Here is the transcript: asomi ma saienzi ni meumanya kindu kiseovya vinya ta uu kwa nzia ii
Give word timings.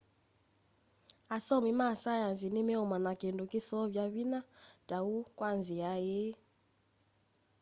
asomi 1.35 1.71
ma 1.79 1.89
saienzi 2.01 2.47
ni 2.51 2.61
meumanya 2.67 3.13
kindu 3.21 3.43
kiseovya 3.51 4.05
vinya 4.13 4.39
ta 4.87 4.97
uu 5.11 5.23
kwa 5.37 5.49
nzia 5.59 5.91
ii 6.17 6.33